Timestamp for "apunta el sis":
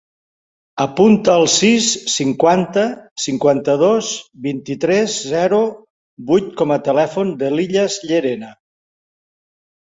0.83-1.89